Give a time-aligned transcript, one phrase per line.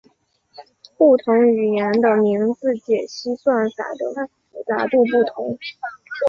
[0.97, 5.59] 不同语言的名字解析算法的复杂度不同。